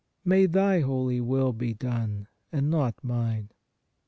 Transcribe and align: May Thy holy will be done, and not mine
May 0.25 0.47
Thy 0.47 0.79
holy 0.79 1.21
will 1.21 1.53
be 1.53 1.75
done, 1.75 2.27
and 2.51 2.71
not 2.71 3.03
mine 3.03 3.51